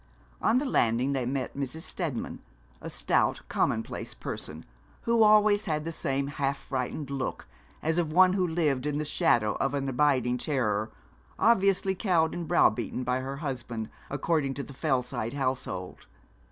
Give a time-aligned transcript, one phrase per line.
[0.41, 1.81] On the landing they met Mrs.
[1.83, 2.39] Steadman,
[2.81, 4.65] a stout, commonplace person,
[5.03, 7.47] who always had the same half frightened look,
[7.83, 10.89] as of one who lived in the shadow of an abiding terror,
[11.37, 16.07] obviously cowed and brow beaten by her husband, according to the Fellside household.